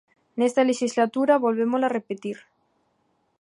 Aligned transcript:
Nesta 0.39 0.67
lexislatura 0.69 1.41
volvémola 1.45 1.91
repetir. 1.97 2.37